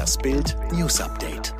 Das 0.00 0.16
Bild 0.16 0.56
News 0.72 0.98
Update. 0.98 1.54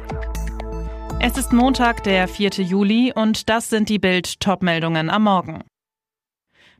Es 1.21 1.37
ist 1.37 1.53
Montag, 1.53 2.03
der 2.05 2.27
4. 2.27 2.53
Juli 2.65 3.13
und 3.15 3.51
das 3.51 3.69
sind 3.69 3.91
die 3.91 3.99
Bild 3.99 4.41
Topmeldungen 4.41 5.11
am 5.11 5.25
Morgen. 5.25 5.63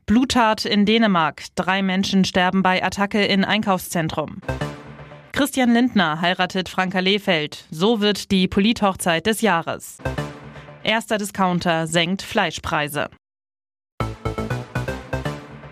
Bluttat 0.07 0.65
in 0.65 0.87
Dänemark. 0.87 1.43
Drei 1.53 1.83
Menschen 1.83 2.25
sterben 2.25 2.63
bei 2.63 2.83
Attacke 2.83 3.23
in 3.23 3.45
Einkaufszentrum. 3.45 4.41
Christian 5.33 5.71
Lindner 5.71 6.19
heiratet 6.19 6.67
Franka 6.67 6.97
Lehfeld. 6.97 7.65
So 7.69 8.01
wird 8.01 8.31
die 8.31 8.47
Polithochzeit 8.47 9.27
des 9.27 9.41
Jahres. 9.41 9.99
Erster 10.81 11.19
Discounter 11.19 11.85
senkt 11.85 12.23
Fleischpreise. 12.23 13.11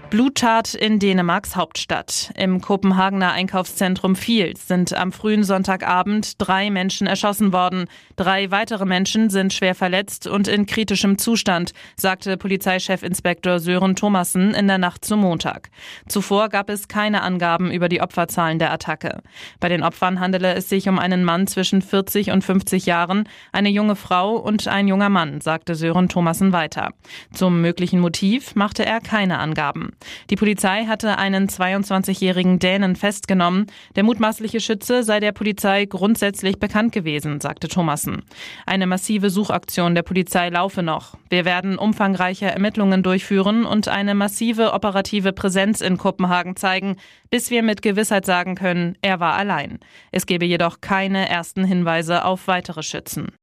Bluttat 0.10 0.74
in 0.74 0.98
Dänemarks 0.98 1.56
Hauptstadt. 1.56 2.32
Im 2.36 2.62
Kopenhagener 2.62 3.32
Einkaufszentrum 3.32 4.16
Fields 4.16 4.68
sind 4.68 4.92
am 4.92 5.12
frühen 5.12 5.44
Sonntagabend 5.44 6.34
drei 6.42 6.72
Menschen 6.72 7.06
erschossen 7.06 7.54
worden. 7.54 7.86
Drei 8.16 8.50
weitere 8.50 8.86
Menschen 8.86 9.30
sind 9.30 9.54
schwer 9.54 9.76
verletzt 9.76 10.26
und 10.26 10.48
in 10.48 10.66
kritischem 10.66 11.20
Zustand, 11.20 11.74
sagte 11.96 12.38
Polizeichefinspektor 12.38 13.60
Sören 13.60 13.96
Thomassen 13.96 14.56
in 14.56 14.68
der 14.68 14.80
Nacht 14.80 15.06
zum 15.06 15.20
Montag. 15.20 15.70
Zuvor 16.08 16.50
gab 16.50 16.72
es 16.72 16.88
keine 16.88 17.22
Angaben 17.22 17.70
über 17.70 17.88
die 17.88 18.02
Opferzahlen 18.02 18.58
der 18.58 18.74
Attacke. 18.74 19.22
Bei 19.60 19.70
den 19.70 19.84
Opfern 19.84 20.20
handele 20.20 20.56
es 20.56 20.70
sich 20.70 20.90
um 20.90 20.98
einen 20.98 21.24
Mann 21.24 21.46
zwischen 21.46 21.84
40 21.84 22.32
und 22.32 22.44
50 22.44 22.88
Jahren, 22.88 23.30
eine 23.52 23.70
junge 23.70 23.96
Frau 23.96 24.38
und 24.38 24.68
ein 24.68 24.88
junger 24.88 25.10
Mann, 25.10 25.40
sagte 25.40 25.76
Sören 25.76 26.10
Thomassen 26.10 26.52
weiter. 26.52 26.94
Zum 27.32 27.62
möglichen 27.62 28.00
Motiv 28.00 28.56
machte 28.56 28.84
er 28.84 29.02
keine 29.02 29.38
Angaben. 29.38 29.92
Die 30.30 30.36
Polizei 30.36 30.86
hatte 30.86 31.18
einen 31.18 31.48
22-jährigen 31.48 32.60
Dänen 32.60 32.96
festgenommen. 32.96 33.68
Der 33.96 34.04
mutmaßliche 34.04 34.60
Schütze 34.60 35.04
sei 35.04 35.20
der 35.20 35.32
Polizei 35.32 35.86
grundsätzlich 35.86 36.60
bekannt 36.60 36.92
gewesen, 36.92 37.42
sagte 37.42 37.68
Thomassen. 37.68 38.24
Eine 38.66 38.88
massive 38.88 39.30
Suchaktion 39.30 39.96
der 39.96 40.04
Polizei 40.04 40.50
laufe 40.50 40.84
noch. 40.84 41.16
Wir 41.30 41.46
werden 41.46 41.78
umfangreiche 41.78 42.48
Ermittlungen 42.48 43.04
durchführen 43.04 43.66
und 43.66 43.88
eine 43.88 44.16
massive 44.16 44.74
operative 44.74 45.34
Präsenz 45.34 45.82
in 45.82 45.98
Kopenhagen 45.98 46.56
zeigen, 46.56 46.98
bis 47.30 47.52
wir 47.52 47.64
mit 47.64 47.82
Gewissheit 47.82 48.26
sagen 48.26 48.56
können, 48.56 48.98
er 49.02 49.20
war 49.20 49.34
allein. 49.34 49.80
Es 50.12 50.26
gebe 50.26 50.46
jedoch 50.46 50.82
keine 50.82 51.30
ersten 51.30 51.64
Hinweise 51.64 52.26
auf 52.26 52.48
weitere 52.48 52.84
Schützen. 52.84 53.39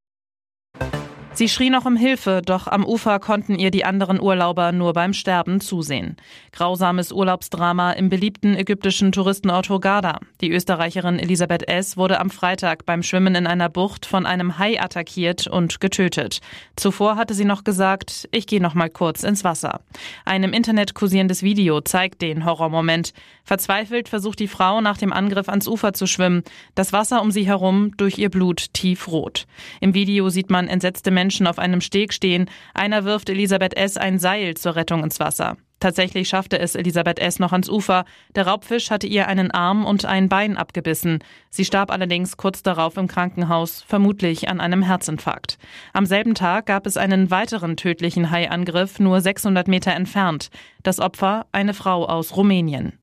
Sie 1.37 1.51
schrie 1.51 1.69
noch 1.69 1.85
um 1.85 1.97
Hilfe, 1.97 2.41
doch 2.43 2.67
am 2.67 2.83
Ufer 2.83 3.19
konnten 3.19 3.57
ihr 3.57 3.71
die 3.71 3.85
anderen 3.85 4.19
Urlauber 4.19 4.73
nur 4.73 4.95
beim 4.95 5.13
Sterben 5.13 5.61
zusehen. 5.61 6.17
Grausames 6.51 7.13
Urlaubsdrama 7.13 7.93
im 7.93 8.09
beliebten 8.09 8.57
ägyptischen 8.57 9.13
Touristenort 9.13 9.69
Hurghada. 9.69 10.19
Die 10.41 10.51
Österreicherin 10.51 11.19
Elisabeth 11.19 11.69
S. 11.69 11.99
wurde 11.99 12.21
am 12.21 12.31
Freitag 12.31 12.87
beim 12.87 13.03
Schwimmen 13.03 13.35
in 13.35 13.47
einer 13.47 13.69
Bucht 13.69 14.07
von 14.07 14.25
einem 14.25 14.59
Hai 14.59 14.81
attackiert 14.81 15.47
und 15.47 15.79
getötet. 15.79 16.41
Zuvor 16.75 17.17
hatte 17.17 17.35
sie 17.35 17.45
noch 17.45 17.65
gesagt, 17.65 18.31
ich 18.33 18.47
gehe 18.47 18.63
noch 18.63 18.73
mal 18.73 18.89
kurz 18.89 19.23
ins 19.23 19.45
Wasser. 19.45 19.83
Ein 20.25 20.43
im 20.43 20.55
Internet 20.55 20.95
kursierendes 20.95 21.43
Video 21.43 21.83
zeigt 21.83 22.23
den 22.23 22.47
Horrormoment. 22.47 23.13
Verzweifelt 23.45 24.09
versucht 24.09 24.39
die 24.41 24.49
Frau 24.49 24.81
nach 24.81 24.97
dem 24.97 25.13
Angriff 25.13 25.51
ans 25.51 25.69
Ufer 25.69 25.93
zu 25.93 26.07
schwimmen. 26.07 26.45
Das 26.75 26.95
Wasser 26.95 27.21
um 27.21 27.31
sie 27.31 27.47
herum 27.47 27.95
durch 27.99 28.17
ihr 28.17 28.31
Blut 28.31 28.73
tiefrot. 28.73 29.47
Im 29.83 29.93
Video 29.93 30.31
sieht 30.31 30.49
man 30.49 30.67
entsetzte 30.67 31.11
Menschen 31.11 31.26
Menschen 31.27 31.49
auf 31.49 31.59
einem 31.59 31.81
Steg 31.81 32.13
stehen. 32.13 32.49
Einer 32.73 33.05
wirft 33.05 33.29
Elisabeth 33.29 33.77
S. 33.77 33.97
ein 33.97 34.21
Seil 34.21 34.55
zur 34.55 34.77
Rettung 34.77 35.03
ins 35.03 35.19
Wasser. 35.19 35.57
Tatsächlich 35.81 36.29
schaffte 36.29 36.57
es 36.61 36.77
Elisabeth 36.77 37.19
S. 37.19 37.41
noch 37.41 37.51
ans 37.51 37.69
Ufer. 37.69 38.05
Der 38.37 38.47
Raubfisch 38.47 38.93
hatte 38.93 39.09
ihr 39.09 39.27
einen 39.27 39.51
Arm 39.51 39.85
und 39.85 40.05
ein 40.05 40.29
Bein 40.29 40.57
abgebissen. 40.57 41.19
Sie 41.51 41.65
starb 41.65 41.91
allerdings 41.91 42.37
kurz 42.37 42.63
darauf 42.63 42.97
im 42.97 43.09
Krankenhaus, 43.09 43.83
vermutlich 43.83 44.49
an 44.49 44.61
einem 44.61 44.83
Herzinfarkt. 44.83 45.59
Am 45.93 46.07
selben 46.07 46.37
Tag 46.37 46.67
gab 46.67 46.87
es 46.87 46.97
einen 46.97 47.33
weiteren 47.33 47.77
tödlichen 47.77 48.31
Haiangriff 48.31 49.01
nur 49.01 49.21
600 49.21 49.67
Meter 49.67 49.95
entfernt. 49.95 50.51
Das 50.85 51.01
Opfer 51.01 51.47
eine 51.51 51.75
Frau 51.75 52.07
aus 52.07 52.37
Rumänien. 52.37 53.01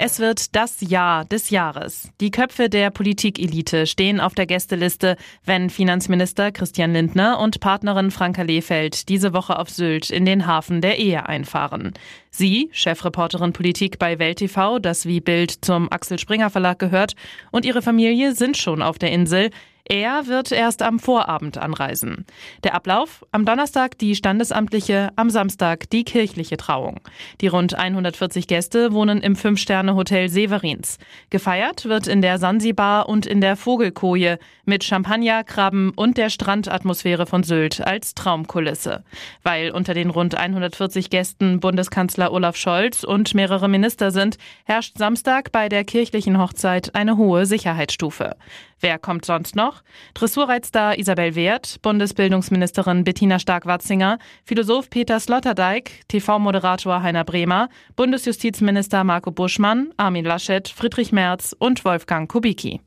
Es 0.00 0.20
wird 0.20 0.54
das 0.54 0.80
Jahr 0.80 1.24
des 1.24 1.50
Jahres. 1.50 2.12
Die 2.20 2.30
Köpfe 2.30 2.68
der 2.68 2.90
Politikelite 2.90 3.84
stehen 3.88 4.20
auf 4.20 4.32
der 4.32 4.46
Gästeliste, 4.46 5.16
wenn 5.44 5.70
Finanzminister 5.70 6.52
Christian 6.52 6.92
Lindner 6.92 7.40
und 7.40 7.58
Partnerin 7.58 8.12
Franka 8.12 8.42
Lehfeld 8.42 9.08
diese 9.08 9.32
Woche 9.32 9.58
auf 9.58 9.70
Sylt 9.70 10.10
in 10.10 10.24
den 10.24 10.46
Hafen 10.46 10.80
der 10.82 11.00
Ehe 11.00 11.28
einfahren. 11.28 11.94
Sie, 12.30 12.68
Chefreporterin 12.70 13.52
Politik 13.52 13.98
bei 13.98 14.20
Welt 14.20 14.38
TV, 14.38 14.78
das 14.78 15.04
wie 15.04 15.20
Bild 15.20 15.64
zum 15.64 15.90
Axel 15.90 16.20
Springer 16.20 16.50
Verlag 16.50 16.78
gehört, 16.78 17.14
und 17.50 17.64
ihre 17.64 17.82
Familie 17.82 18.36
sind 18.36 18.56
schon 18.56 18.82
auf 18.82 18.98
der 18.98 19.10
Insel. 19.10 19.50
Er 19.90 20.26
wird 20.26 20.52
erst 20.52 20.82
am 20.82 20.98
Vorabend 20.98 21.56
anreisen. 21.56 22.26
Der 22.62 22.74
Ablauf? 22.74 23.24
Am 23.32 23.46
Donnerstag 23.46 23.96
die 23.96 24.14
standesamtliche, 24.14 25.08
am 25.16 25.30
Samstag 25.30 25.88
die 25.88 26.04
kirchliche 26.04 26.58
Trauung. 26.58 27.00
Die 27.40 27.46
rund 27.46 27.74
140 27.74 28.46
Gäste 28.48 28.92
wohnen 28.92 29.22
im 29.22 29.34
Fünf-Sterne-Hotel 29.34 30.28
Severins. 30.28 30.98
Gefeiert 31.30 31.86
wird 31.86 32.06
in 32.06 32.20
der 32.20 32.36
Sansibar 32.36 33.08
und 33.08 33.24
in 33.24 33.40
der 33.40 33.56
Vogelkoje 33.56 34.38
mit 34.66 34.84
Champagner, 34.84 35.42
Krabben 35.42 35.92
und 35.96 36.18
der 36.18 36.28
Strandatmosphäre 36.28 37.24
von 37.24 37.42
Sylt 37.42 37.80
als 37.80 38.14
Traumkulisse. 38.14 39.04
Weil 39.42 39.70
unter 39.70 39.94
den 39.94 40.10
rund 40.10 40.36
140 40.36 41.08
Gästen 41.08 41.60
Bundeskanzler 41.60 42.30
Olaf 42.30 42.56
Scholz 42.56 43.04
und 43.04 43.34
mehrere 43.34 43.68
Minister 43.68 44.10
sind, 44.10 44.36
herrscht 44.64 44.98
Samstag 44.98 45.50
bei 45.50 45.70
der 45.70 45.84
kirchlichen 45.84 46.38
Hochzeit 46.38 46.94
eine 46.94 47.16
hohe 47.16 47.46
Sicherheitsstufe. 47.46 48.36
Wer 48.80 48.98
kommt 48.98 49.24
sonst 49.24 49.56
noch? 49.56 49.82
Dressurreitstar 50.14 50.98
Isabel 50.98 51.34
Wehrt, 51.34 51.82
Bundesbildungsministerin 51.82 53.04
Bettina 53.04 53.38
Stark-Watzinger, 53.38 54.18
Philosoph 54.44 54.88
Peter 54.90 55.18
Sloterdijk, 55.18 56.02
TV-Moderator 56.08 57.02
Heiner 57.02 57.24
Bremer, 57.24 57.68
Bundesjustizminister 57.96 59.02
Marco 59.02 59.30
Buschmann, 59.30 59.92
Armin 59.96 60.24
Laschet, 60.24 60.68
Friedrich 60.68 61.12
Merz 61.12 61.54
und 61.58 61.84
Wolfgang 61.84 62.30
Kubicki. 62.30 62.80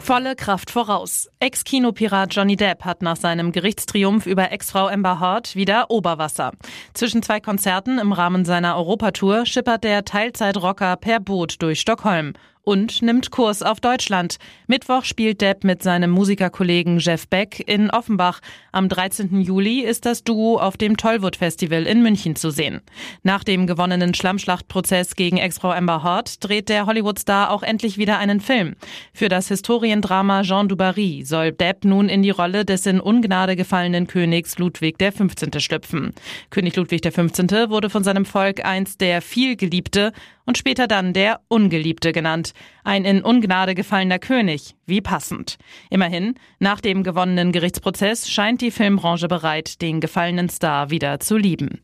Volle 0.00 0.36
Kraft 0.36 0.70
voraus. 0.70 1.28
Ex-Kinopirat 1.38 2.34
Johnny 2.34 2.56
Depp 2.56 2.86
hat 2.86 3.02
nach 3.02 3.16
seinem 3.16 3.52
Gerichtstriumph 3.52 4.24
über 4.24 4.50
Ex-Frau 4.52 4.86
Amber 4.86 5.20
Heard 5.20 5.54
wieder 5.54 5.90
Oberwasser. 5.90 6.52
Zwischen 6.94 7.22
zwei 7.22 7.40
Konzerten 7.40 7.98
im 7.98 8.12
Rahmen 8.12 8.46
seiner 8.46 8.76
Europatour 8.76 9.44
schippert 9.44 9.84
der 9.84 10.06
Teilzeitrocker 10.06 10.96
per 10.96 11.20
Boot 11.20 11.60
durch 11.60 11.80
Stockholm 11.80 12.32
und 12.68 13.00
nimmt 13.00 13.30
Kurs 13.30 13.62
auf 13.62 13.80
Deutschland. 13.80 14.36
Mittwoch 14.66 15.04
spielt 15.04 15.40
Depp 15.40 15.64
mit 15.64 15.82
seinem 15.82 16.10
Musikerkollegen 16.10 16.98
Jeff 16.98 17.26
Beck 17.26 17.66
in 17.66 17.88
Offenbach. 17.88 18.40
Am 18.72 18.90
13. 18.90 19.40
Juli 19.40 19.80
ist 19.80 20.04
das 20.04 20.22
Duo 20.22 20.58
auf 20.58 20.76
dem 20.76 20.98
Tollwood 20.98 21.36
Festival 21.36 21.86
in 21.86 22.02
München 22.02 22.36
zu 22.36 22.50
sehen. 22.50 22.82
Nach 23.22 23.42
dem 23.42 23.66
gewonnenen 23.66 24.12
Schlammschlachtprozess 24.12 25.16
gegen 25.16 25.38
Ex-Frau 25.38 25.70
Amber 25.70 26.04
Heard 26.04 26.44
dreht 26.44 26.68
der 26.68 26.84
Hollywood-Star 26.84 27.50
auch 27.52 27.62
endlich 27.62 27.96
wieder 27.96 28.18
einen 28.18 28.40
Film. 28.40 28.76
Für 29.14 29.30
das 29.30 29.48
Historiendrama 29.48 30.42
Jean 30.42 30.68
Dubarry 30.68 31.22
soll 31.24 31.52
Depp 31.52 31.86
nun 31.86 32.10
in 32.10 32.22
die 32.22 32.28
Rolle 32.28 32.66
des 32.66 32.84
in 32.84 33.00
Ungnade 33.00 33.56
gefallenen 33.56 34.06
Königs 34.06 34.58
Ludwig 34.58 34.98
XV. 34.98 35.34
schlüpfen. 35.58 36.12
König 36.50 36.76
Ludwig 36.76 37.00
XV. 37.00 37.70
wurde 37.70 37.88
von 37.88 38.04
seinem 38.04 38.26
Volk 38.26 38.62
einst 38.62 39.00
der 39.00 39.22
vielgeliebte 39.22 40.12
und 40.48 40.56
später 40.56 40.88
dann 40.88 41.12
der 41.12 41.40
Ungeliebte 41.48 42.12
genannt. 42.12 42.52
Ein 42.82 43.04
in 43.04 43.22
Ungnade 43.22 43.74
gefallener 43.74 44.18
König. 44.18 44.76
Wie 44.86 45.02
passend. 45.02 45.58
Immerhin, 45.90 46.36
nach 46.58 46.80
dem 46.80 47.02
gewonnenen 47.02 47.52
Gerichtsprozess 47.52 48.30
scheint 48.30 48.62
die 48.62 48.70
Filmbranche 48.70 49.28
bereit, 49.28 49.82
den 49.82 50.00
gefallenen 50.00 50.48
Star 50.48 50.88
wieder 50.88 51.20
zu 51.20 51.36
lieben. 51.36 51.82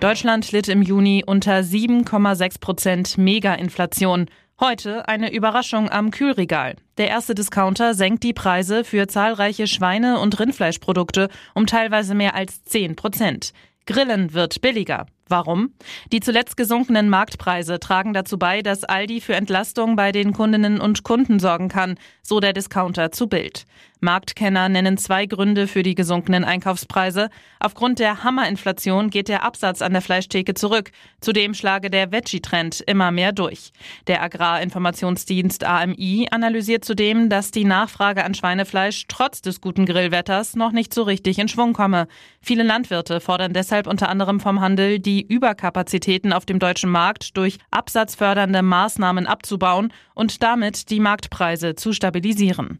Deutschland 0.00 0.52
litt 0.52 0.68
im 0.68 0.80
Juni 0.80 1.22
unter 1.26 1.58
7,6 1.58 2.60
Prozent 2.60 3.18
Mega-Inflation. 3.18 4.30
Heute 4.58 5.06
eine 5.06 5.30
Überraschung 5.30 5.90
am 5.90 6.10
Kühlregal. 6.10 6.76
Der 6.96 7.08
erste 7.08 7.34
Discounter 7.34 7.92
senkt 7.92 8.24
die 8.24 8.32
Preise 8.32 8.84
für 8.84 9.06
zahlreiche 9.06 9.66
Schweine- 9.66 10.18
und 10.18 10.40
Rindfleischprodukte 10.40 11.28
um 11.54 11.66
teilweise 11.66 12.14
mehr 12.14 12.34
als 12.34 12.62
10 12.62 12.96
Prozent. 12.96 13.52
Grillen 13.84 14.32
wird 14.32 14.62
billiger. 14.62 15.06
Warum? 15.28 15.74
Die 16.12 16.20
zuletzt 16.20 16.56
gesunkenen 16.56 17.08
Marktpreise 17.08 17.78
tragen 17.78 18.12
dazu 18.12 18.38
bei, 18.38 18.62
dass 18.62 18.84
Aldi 18.84 19.20
für 19.20 19.34
Entlastung 19.34 19.96
bei 19.96 20.12
den 20.12 20.32
Kundinnen 20.32 20.80
und 20.80 21.02
Kunden 21.02 21.38
sorgen 21.38 21.68
kann, 21.68 21.98
so 22.22 22.40
der 22.40 22.52
Discounter 22.52 23.12
zu 23.12 23.26
Bild. 23.26 23.66
Marktkenner 24.00 24.68
nennen 24.68 24.96
zwei 24.96 25.26
Gründe 25.26 25.66
für 25.66 25.82
die 25.82 25.96
gesunkenen 25.96 26.44
Einkaufspreise. 26.44 27.30
Aufgrund 27.58 27.98
der 27.98 28.22
Hammerinflation 28.22 29.10
geht 29.10 29.28
der 29.28 29.42
Absatz 29.42 29.82
an 29.82 29.92
der 29.92 30.02
Fleischtheke 30.02 30.54
zurück. 30.54 30.92
Zudem 31.20 31.52
schlage 31.52 31.90
der 31.90 32.12
Veggie-Trend 32.12 32.80
immer 32.82 33.10
mehr 33.10 33.32
durch. 33.32 33.72
Der 34.06 34.22
Agrarinformationsdienst 34.22 35.64
AMI 35.64 36.28
analysiert 36.30 36.84
zudem, 36.84 37.28
dass 37.28 37.50
die 37.50 37.64
Nachfrage 37.64 38.24
an 38.24 38.34
Schweinefleisch 38.34 39.06
trotz 39.08 39.42
des 39.42 39.60
guten 39.60 39.84
Grillwetters 39.84 40.54
noch 40.54 40.70
nicht 40.70 40.94
so 40.94 41.02
richtig 41.02 41.38
in 41.38 41.48
Schwung 41.48 41.72
komme. 41.72 42.06
Viele 42.40 42.62
Landwirte 42.62 43.20
fordern 43.20 43.52
deshalb 43.52 43.88
unter 43.88 44.08
anderem 44.08 44.38
vom 44.38 44.60
Handel 44.60 45.00
die 45.00 45.17
die 45.18 45.26
Überkapazitäten 45.26 46.32
auf 46.32 46.46
dem 46.46 46.60
deutschen 46.60 46.90
Markt 46.90 47.36
durch 47.36 47.58
absatzfördernde 47.72 48.62
Maßnahmen 48.62 49.26
abzubauen 49.26 49.92
und 50.14 50.44
damit 50.44 50.90
die 50.90 51.00
Marktpreise 51.00 51.74
zu 51.74 51.92
stabilisieren. 51.92 52.78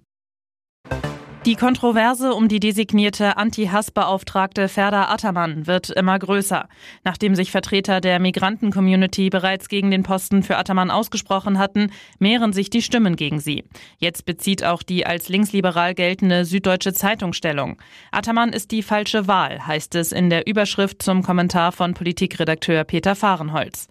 Die 1.48 1.56
Kontroverse 1.56 2.34
um 2.34 2.48
die 2.48 2.60
designierte 2.60 3.38
Anti-Hass-Beauftragte 3.38 4.68
Ferda 4.68 5.08
Ataman 5.08 5.66
wird 5.66 5.88
immer 5.88 6.18
größer. 6.18 6.68
Nachdem 7.04 7.34
sich 7.34 7.50
Vertreter 7.50 8.02
der 8.02 8.20
Migranten-Community 8.20 9.30
bereits 9.30 9.70
gegen 9.70 9.90
den 9.90 10.02
Posten 10.02 10.42
für 10.42 10.58
Ataman 10.58 10.90
ausgesprochen 10.90 11.58
hatten, 11.58 11.90
mehren 12.18 12.52
sich 12.52 12.68
die 12.68 12.82
Stimmen 12.82 13.16
gegen 13.16 13.40
sie. 13.40 13.64
Jetzt 13.96 14.26
bezieht 14.26 14.62
auch 14.62 14.82
die 14.82 15.06
als 15.06 15.30
linksliberal 15.30 15.94
geltende 15.94 16.44
Süddeutsche 16.44 16.92
Zeitung 16.92 17.32
Stellung. 17.32 17.78
Ataman 18.12 18.52
ist 18.52 18.70
die 18.70 18.82
falsche 18.82 19.26
Wahl, 19.26 19.66
heißt 19.66 19.94
es 19.94 20.12
in 20.12 20.28
der 20.28 20.46
Überschrift 20.46 21.02
zum 21.02 21.22
Kommentar 21.22 21.72
von 21.72 21.94
Politikredakteur 21.94 22.84
Peter 22.84 23.16
Fahrenholz. 23.16 23.88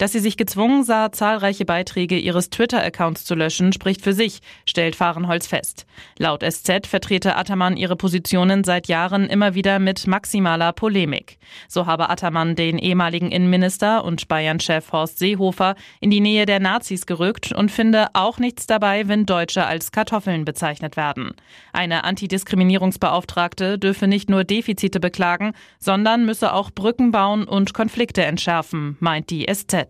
Dass 0.00 0.12
sie 0.12 0.18
sich 0.18 0.38
gezwungen 0.38 0.82
sah, 0.82 1.12
zahlreiche 1.12 1.66
Beiträge 1.66 2.16
ihres 2.16 2.48
Twitter-Accounts 2.48 3.26
zu 3.26 3.34
löschen, 3.34 3.74
spricht 3.74 4.00
für 4.00 4.14
sich, 4.14 4.40
stellt 4.64 4.96
Fahrenholz 4.96 5.46
fest. 5.46 5.84
Laut 6.16 6.42
SZ 6.42 6.86
vertrete 6.86 7.36
Ataman 7.36 7.76
ihre 7.76 7.96
Positionen 7.96 8.64
seit 8.64 8.88
Jahren 8.88 9.26
immer 9.26 9.54
wieder 9.54 9.78
mit 9.78 10.06
maximaler 10.06 10.72
Polemik. 10.72 11.36
So 11.68 11.84
habe 11.84 12.08
Ataman 12.08 12.56
den 12.56 12.78
ehemaligen 12.78 13.30
Innenminister 13.30 14.02
und 14.02 14.26
Bayern-Chef 14.26 14.90
Horst 14.90 15.18
Seehofer 15.18 15.74
in 16.00 16.10
die 16.10 16.20
Nähe 16.20 16.46
der 16.46 16.60
Nazis 16.60 17.04
gerückt 17.04 17.52
und 17.52 17.70
finde 17.70 18.06
auch 18.14 18.38
nichts 18.38 18.66
dabei, 18.66 19.06
wenn 19.06 19.26
Deutsche 19.26 19.66
als 19.66 19.92
Kartoffeln 19.92 20.46
bezeichnet 20.46 20.96
werden. 20.96 21.32
Eine 21.74 22.04
Antidiskriminierungsbeauftragte 22.04 23.78
dürfe 23.78 24.06
nicht 24.06 24.30
nur 24.30 24.44
Defizite 24.44 24.98
beklagen, 24.98 25.52
sondern 25.78 26.24
müsse 26.24 26.54
auch 26.54 26.70
Brücken 26.70 27.10
bauen 27.10 27.44
und 27.44 27.74
Konflikte 27.74 28.24
entschärfen, 28.24 28.96
meint 29.00 29.28
die 29.28 29.44
SZ. 29.44 29.89